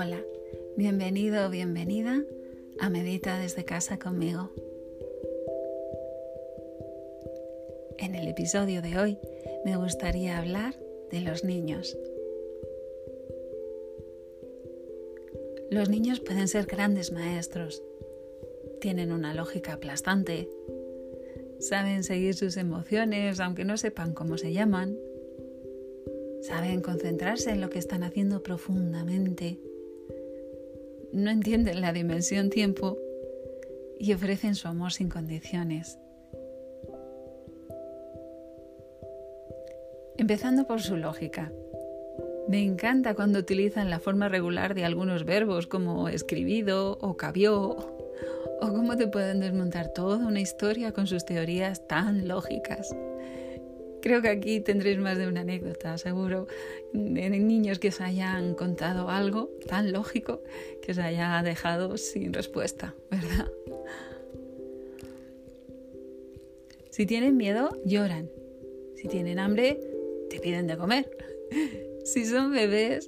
[0.00, 0.22] Hola,
[0.76, 2.22] bienvenido o bienvenida
[2.78, 4.52] a Medita desde casa conmigo.
[7.98, 9.18] En el episodio de hoy
[9.64, 10.78] me gustaría hablar
[11.10, 11.98] de los niños.
[15.68, 17.82] Los niños pueden ser grandes maestros.
[18.80, 20.48] Tienen una lógica aplastante.
[21.58, 24.96] Saben seguir sus emociones aunque no sepan cómo se llaman.
[26.42, 29.58] Saben concentrarse en lo que están haciendo profundamente.
[31.12, 32.98] No entienden la dimensión tiempo
[33.98, 35.98] y ofrecen su amor sin condiciones.
[40.16, 41.52] Empezando por su lógica.
[42.48, 47.76] Me encanta cuando utilizan la forma regular de algunos verbos como escribido o cabió,
[48.60, 52.94] o cómo te pueden desmontar toda una historia con sus teorías tan lógicas.
[54.00, 56.46] Creo que aquí tendréis más de una anécdota, seguro,
[56.92, 60.42] de niños que os hayan contado algo tan lógico
[60.82, 63.48] que os haya dejado sin respuesta, ¿verdad?
[66.90, 68.28] Si tienen miedo, lloran.
[68.96, 69.78] Si tienen hambre,
[70.30, 71.08] te piden de comer.
[72.04, 73.06] Si son bebés,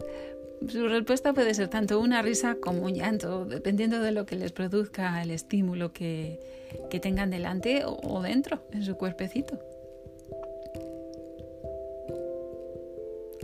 [0.69, 4.53] su respuesta puede ser tanto una risa como un llanto, dependiendo de lo que les
[4.53, 6.39] produzca el estímulo que,
[7.01, 9.59] tengan delante o, dentro, en su cuerpecito.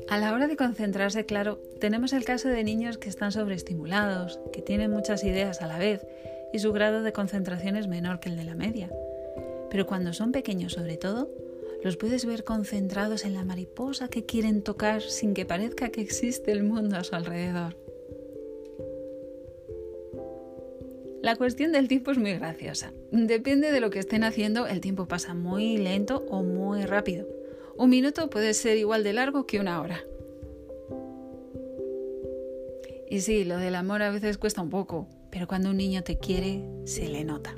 [0.08, 4.62] A la hora de concentrarse, claro, tenemos el caso de niños que están sobreestimulados, que
[4.62, 6.06] tienen muchas ideas a la vez
[6.52, 8.88] y su grado de concentración es menor que el de la media.
[9.68, 11.28] Pero cuando son pequeños sobre todo,
[11.82, 16.52] los puedes ver concentrados en la mariposa que quieren tocar sin que parezca que existe
[16.52, 17.76] el mundo a su alrededor.
[21.20, 22.92] La cuestión del tiempo es muy graciosa.
[23.10, 27.26] Depende de lo que estén haciendo, el tiempo pasa muy lento o muy rápido.
[27.78, 30.00] Un minuto puede ser igual de largo que una hora.
[33.08, 36.18] Y sí, lo del amor a veces cuesta un poco, pero cuando un niño te
[36.18, 37.54] quiere, se le nota.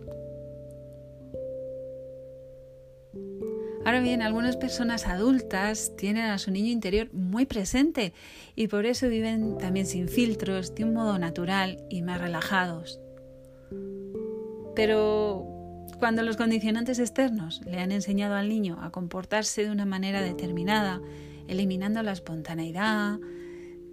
[3.84, 8.12] Ahora bien, algunas personas adultas tienen a su niño interior muy presente
[8.54, 13.00] y por eso viven también sin filtros, de un modo natural y más relajados.
[14.74, 15.57] Pero
[15.98, 21.00] cuando los condicionantes externos le han enseñado al niño a comportarse de una manera determinada,
[21.48, 23.18] eliminando la espontaneidad,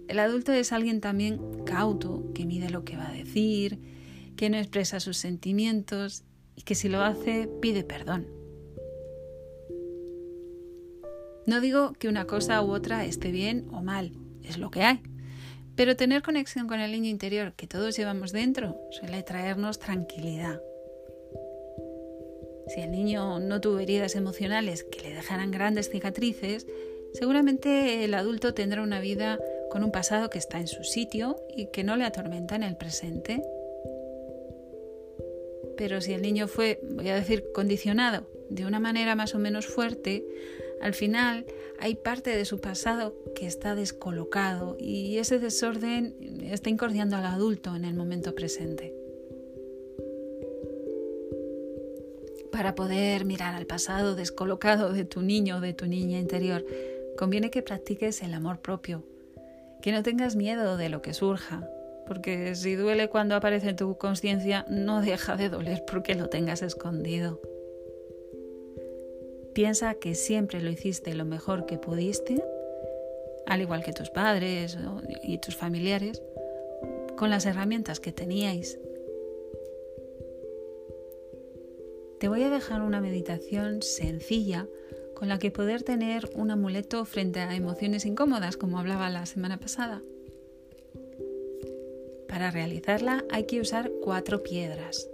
[0.08, 3.80] el adulto es alguien también cauto, que mide lo que va a decir,
[4.36, 6.22] que no expresa sus sentimientos
[6.54, 8.28] y que si lo hace pide perdón.
[11.46, 14.12] No digo que una cosa u otra esté bien o mal,
[14.44, 15.00] es lo que hay.
[15.74, 20.60] Pero tener conexión con el niño interior que todos llevamos dentro suele traernos tranquilidad.
[22.66, 26.66] Si el niño no tuvo heridas emocionales que le dejaran grandes cicatrices,
[27.12, 29.38] seguramente el adulto tendrá una vida
[29.70, 32.76] con un pasado que está en su sitio y que no le atormenta en el
[32.76, 33.42] presente.
[35.76, 39.66] Pero si el niño fue, voy a decir, condicionado de una manera más o menos
[39.66, 40.24] fuerte,
[40.80, 41.44] al final
[41.78, 47.76] hay parte de su pasado que está descolocado y ese desorden está incordiando al adulto
[47.76, 48.95] en el momento presente.
[52.56, 56.64] Para poder mirar al pasado descolocado de tu niño o de tu niña interior,
[57.18, 59.04] conviene que practiques el amor propio,
[59.82, 61.68] que no tengas miedo de lo que surja,
[62.06, 66.62] porque si duele cuando aparece en tu conciencia, no deja de doler porque lo tengas
[66.62, 67.42] escondido.
[69.52, 72.42] Piensa que siempre lo hiciste lo mejor que pudiste,
[73.44, 74.78] al igual que tus padres
[75.22, 76.22] y tus familiares,
[77.18, 78.78] con las herramientas que teníais.
[82.18, 84.66] Te voy a dejar una meditación sencilla
[85.14, 89.58] con la que poder tener un amuleto frente a emociones incómodas, como hablaba la semana
[89.58, 90.02] pasada.
[92.26, 95.08] Para realizarla hay que usar cuatro piedras.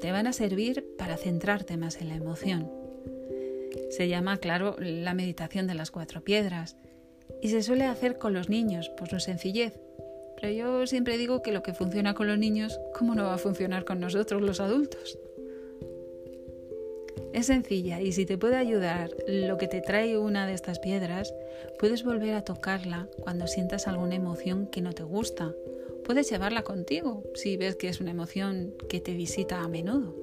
[0.00, 2.70] Te van a servir para centrarte más en la emoción.
[3.90, 6.76] Se llama, claro, la meditación de las cuatro piedras
[7.40, 9.74] y se suele hacer con los niños por su sencillez.
[10.40, 13.38] Pero yo siempre digo que lo que funciona con los niños, ¿cómo no va a
[13.38, 15.18] funcionar con nosotros los adultos?
[17.32, 21.34] Es sencilla y si te puede ayudar lo que te trae una de estas piedras,
[21.78, 25.54] puedes volver a tocarla cuando sientas alguna emoción que no te gusta.
[26.04, 30.14] Puedes llevarla contigo si ves que es una emoción que te visita a menudo.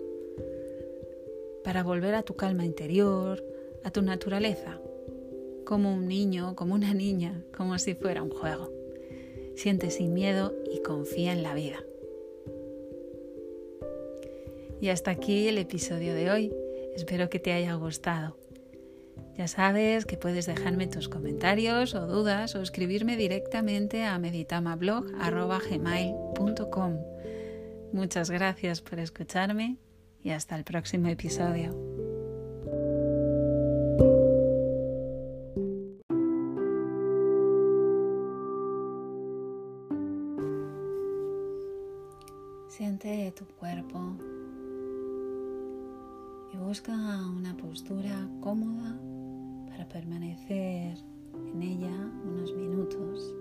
[1.64, 3.44] Para volver a tu calma interior,
[3.84, 4.80] a tu naturaleza,
[5.66, 8.72] como un niño, como una niña, como si fuera un juego.
[9.56, 11.84] Siente sin miedo y confía en la vida.
[14.82, 16.54] Y hasta aquí el episodio de hoy.
[16.96, 18.38] Espero que te haya gustado.
[19.38, 26.98] Ya sabes que puedes dejarme tus comentarios o dudas o escribirme directamente a meditamablog.gmail.com.
[27.94, 29.78] Muchas gracias por escucharme
[30.22, 31.74] y hasta el próximo episodio.
[42.68, 44.18] Siente tu cuerpo
[46.54, 48.98] y busca una postura cómoda
[49.70, 50.98] para permanecer
[51.54, 53.34] en ella unos minutos.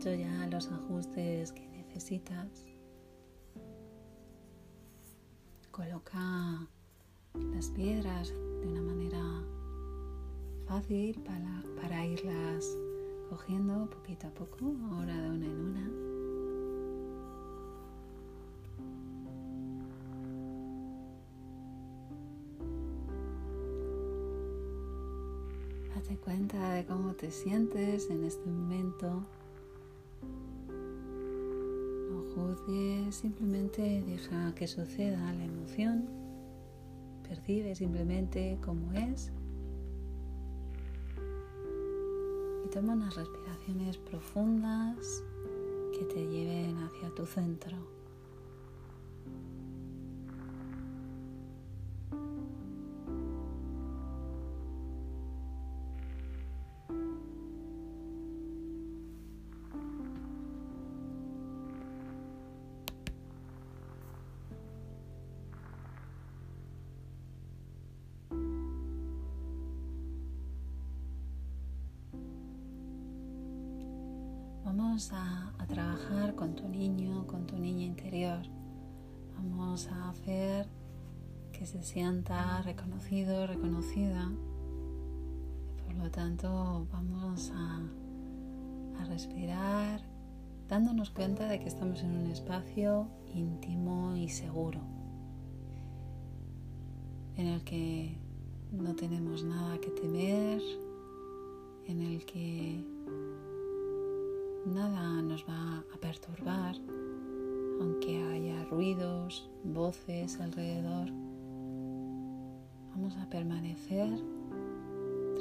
[0.00, 2.64] Hecho ya los ajustes que necesitas,
[5.70, 6.66] coloca
[7.34, 9.22] las piedras de una manera
[10.66, 12.66] fácil para, para irlas
[13.28, 15.90] cogiendo poquito a poco, ahora de una en una.
[25.94, 29.26] Date cuenta de cómo te sientes en este momento
[33.10, 36.08] simplemente deja que suceda la emoción,
[37.28, 39.32] percibe simplemente cómo es
[42.64, 45.22] y toma unas respiraciones profundas
[45.92, 47.99] que te lleven hacia tu centro.
[75.00, 78.42] A, trabajar con tu niño, con tu niña interior.
[79.34, 80.68] Vamos a hacer
[81.52, 84.30] que se sienta reconocido, reconocida.
[85.86, 87.80] Por lo tanto, vamos a,
[89.00, 90.02] a respirar
[90.68, 94.80] dándonos cuenta de que estamos en un espacio íntimo y seguro,
[97.38, 98.18] en el que
[98.70, 100.60] no tenemos nada que temer,
[101.86, 102.99] en el que
[104.70, 106.76] nada nos va a perturbar,
[107.80, 111.08] aunque haya ruidos, voces alrededor.
[112.90, 114.10] Vamos a permanecer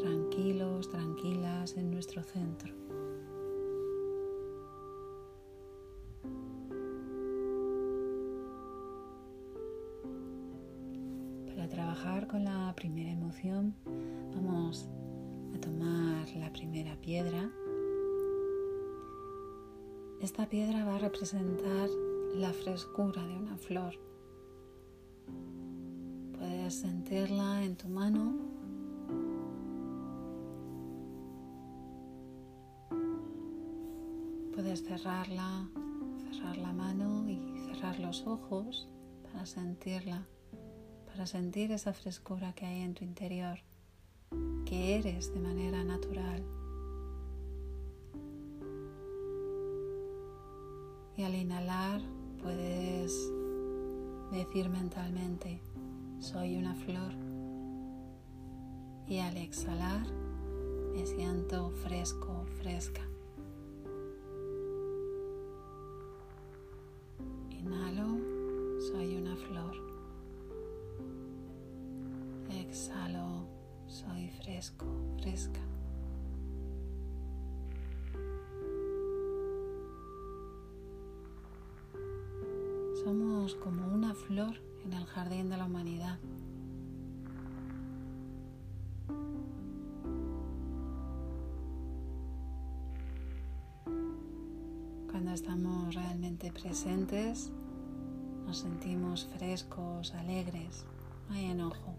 [0.01, 2.73] tranquilos, tranquilas en nuestro centro.
[11.47, 13.75] Para trabajar con la primera emoción,
[14.33, 14.89] vamos
[15.55, 17.51] a tomar la primera piedra
[20.21, 21.89] esta piedra va a representar
[22.35, 23.93] la frescura de una flor.
[26.37, 28.35] Puedes sentirla en tu mano.
[34.53, 35.69] Puedes cerrarla,
[36.31, 38.89] cerrar la mano y cerrar los ojos
[39.23, 40.27] para sentirla,
[41.05, 43.59] para sentir esa frescura que hay en tu interior,
[44.65, 46.58] que eres de manera natural.
[51.19, 52.01] Y al inhalar
[52.41, 53.29] puedes
[54.31, 55.59] decir mentalmente,
[56.19, 57.11] soy una flor.
[59.05, 60.07] Y al exhalar
[60.93, 63.01] me siento fresco, fresca.
[67.49, 69.75] Inhalo, soy una flor.
[72.61, 73.45] Exhalo,
[73.87, 74.85] soy fresco,
[75.19, 75.59] fresca.
[83.03, 86.19] Somos como una flor en el jardín de la humanidad.
[95.09, 97.51] Cuando estamos realmente presentes,
[98.45, 100.83] nos sentimos frescos, alegres,
[101.29, 101.95] no hay enojo.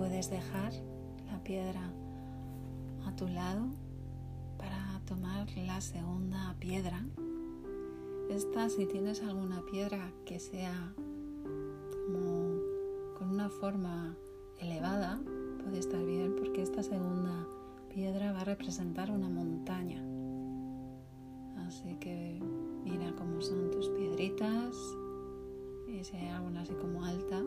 [0.00, 0.72] Puedes dejar
[1.30, 1.92] la piedra
[3.04, 3.66] a tu lado
[4.56, 7.04] para tomar la segunda piedra.
[8.30, 10.94] Esta, si tienes alguna piedra que sea
[12.06, 12.60] como
[13.18, 14.16] con una forma
[14.58, 15.20] elevada,
[15.62, 17.46] puede estar bien porque esta segunda
[17.90, 20.02] piedra va a representar una montaña.
[21.66, 22.40] Así que
[22.84, 24.74] mira cómo son tus piedritas
[25.86, 27.42] y si hay alguna así como alta,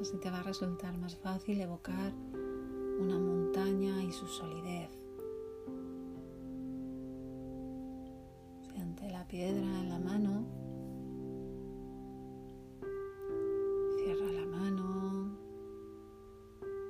[0.00, 2.12] así te va a resultar más fácil evocar
[2.98, 4.90] una montaña y su solidez.
[8.72, 10.44] Siente la piedra en la mano.
[13.98, 15.38] Cierra la mano.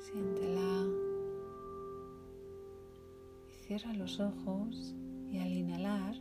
[0.00, 0.86] Siéntela.
[3.50, 4.94] Y cierra los ojos
[5.30, 6.14] y al inhalar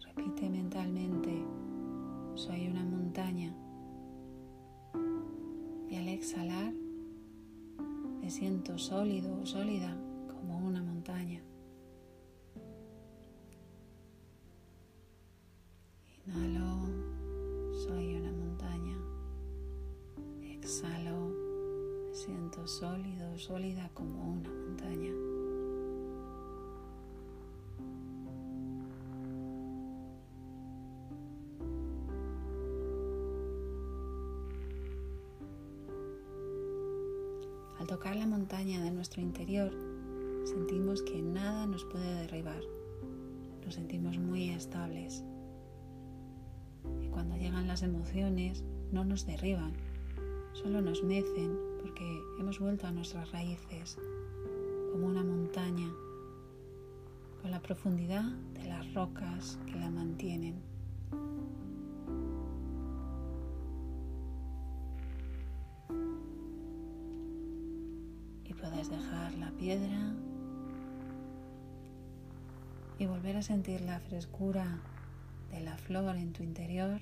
[0.00, 1.44] repite mentalmente,
[2.34, 3.54] soy una montaña.
[6.24, 6.72] Exhalar
[8.22, 9.94] me siento sólido o sólida
[10.26, 11.42] como una montaña.
[38.04, 39.72] Tocar la montaña de nuestro interior,
[40.44, 42.60] sentimos que nada nos puede derribar.
[43.64, 45.24] Nos sentimos muy estables.
[47.02, 49.72] Y cuando llegan las emociones, no nos derriban,
[50.52, 52.04] solo nos mecen porque
[52.38, 53.96] hemos vuelto a nuestras raíces,
[54.92, 55.90] como una montaña,
[57.40, 60.56] con la profundidad de las rocas que la mantienen.
[69.64, 70.12] Piedra
[72.98, 74.78] y volver a sentir la frescura
[75.50, 77.00] de la flor en tu interior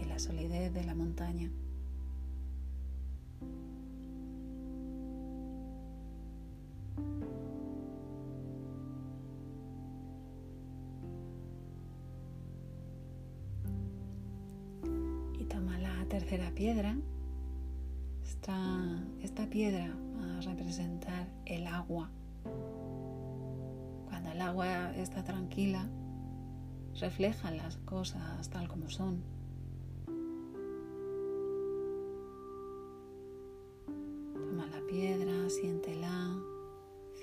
[0.00, 1.50] y la solidez de la montaña.
[15.38, 16.96] Y toma la tercera piedra.
[18.24, 19.94] Esta, esta piedra
[20.44, 22.10] representar el agua.
[24.06, 25.88] Cuando el agua está tranquila,
[27.00, 29.22] refleja las cosas tal como son.
[34.34, 36.36] Toma la piedra, siéntela,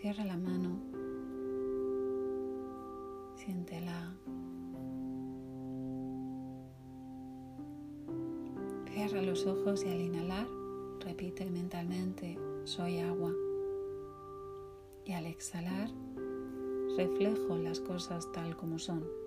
[0.02, 0.80] cierra la mano,
[3.36, 4.14] siéntela.
[8.94, 10.48] Cierra los ojos y al inhalar
[11.00, 13.34] repite mentalmente soy agua.
[15.06, 15.90] Y al exhalar,
[16.98, 19.19] reflejo las cosas tal como son.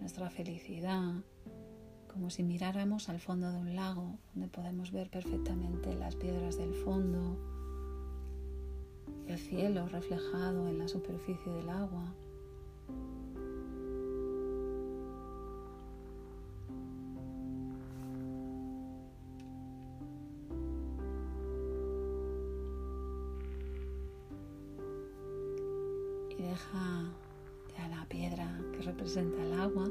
[0.00, 1.14] Nuestra felicidad,
[2.12, 6.74] como si miráramos al fondo de un lago, donde podemos ver perfectamente las piedras del
[6.74, 7.38] fondo,
[9.26, 12.14] el cielo reflejado en la superficie del agua.
[26.38, 27.25] y deja
[27.78, 29.88] a la piedra que representa el agua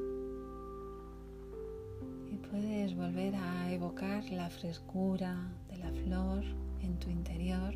[2.31, 6.43] y puedes volver a evocar la frescura de la flor
[6.81, 7.75] en tu interior,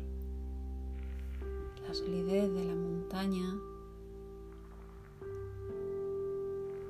[1.86, 3.56] la solidez de la montaña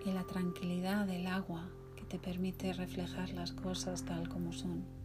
[0.05, 5.00] y la tranquilidad del agua que te permite reflejar las cosas tal como son.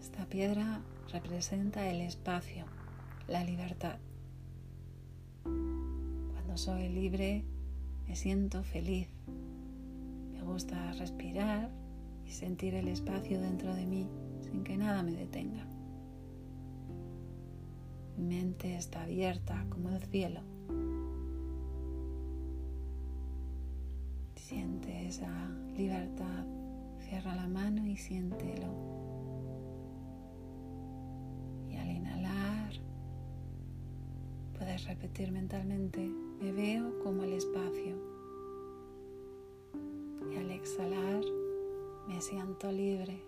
[0.00, 0.80] Esta piedra
[1.12, 2.64] representa el espacio,
[3.28, 3.98] la libertad.
[5.42, 7.44] Cuando soy libre,
[8.08, 9.08] me siento feliz,
[10.42, 11.70] gusta respirar
[12.26, 14.08] y sentir el espacio dentro de mí
[14.40, 15.66] sin que nada me detenga.
[18.16, 20.40] Mi mente está abierta como el cielo.
[24.34, 25.30] Siente esa
[25.76, 26.39] libertad.
[27.10, 28.68] Cierra la mano y siéntelo.
[31.68, 32.72] Y al inhalar,
[34.56, 36.08] puedes repetir mentalmente,
[36.40, 37.96] me veo como el espacio.
[40.30, 41.24] Y al exhalar,
[42.06, 43.20] me siento libre.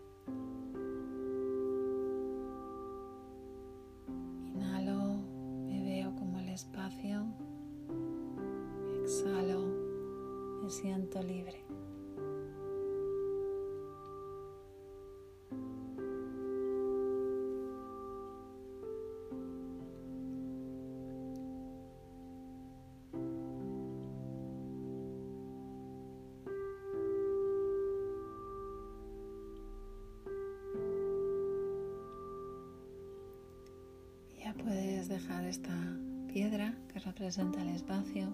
[35.53, 35.99] Esta
[36.33, 38.27] piedra que representa el espacio.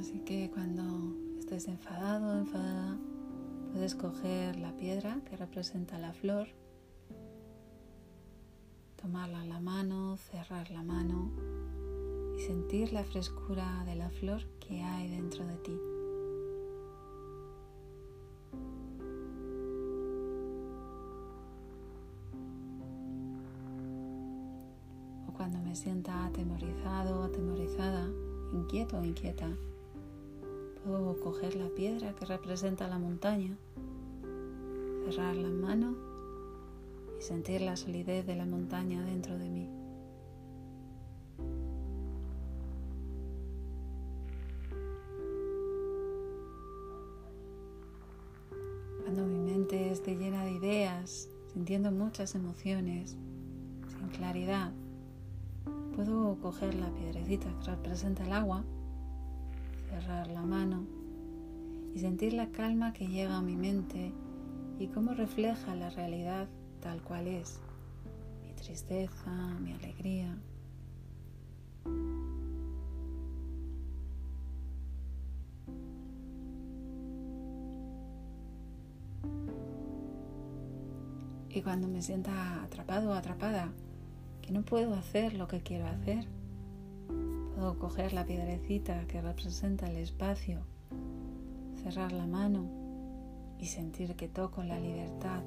[0.00, 2.98] Así que cuando estés enfadado o enfadada,
[3.70, 6.48] puedes coger la piedra que representa la flor,
[9.00, 11.30] tomarla en la mano, cerrar la mano
[12.36, 15.91] y sentir la frescura de la flor que hay dentro de ti.
[25.42, 28.08] Cuando me sienta atemorizado, atemorizada,
[28.52, 29.48] inquieto o inquieta,
[30.84, 33.58] puedo coger la piedra que representa la montaña,
[35.04, 35.96] cerrar la mano
[37.18, 39.68] y sentir la solidez de la montaña dentro de mí.
[49.02, 53.16] Cuando mi mente esté llena de ideas, sintiendo muchas emociones,
[53.88, 54.72] sin claridad,
[55.94, 58.64] Puedo coger la piedrecita que representa el agua,
[59.88, 60.84] cerrar la mano
[61.94, 64.12] y sentir la calma que llega a mi mente
[64.78, 66.48] y cómo refleja la realidad
[66.80, 67.60] tal cual es,
[68.42, 70.36] mi tristeza, mi alegría.
[81.54, 83.70] Y cuando me sienta atrapado o atrapada,
[84.42, 86.26] que no puedo hacer lo que quiero hacer.
[87.54, 90.66] Puedo coger la piedrecita que representa el espacio,
[91.82, 92.66] cerrar la mano
[93.58, 95.42] y sentir que toco la libertad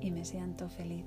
[0.00, 1.04] y me siento feliz.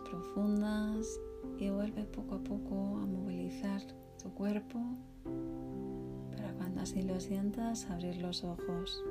[0.00, 1.20] Profundas
[1.58, 3.80] y vuelve poco a poco a movilizar
[4.22, 4.78] tu cuerpo
[6.30, 9.02] para cuando así lo sientas abrir los ojos.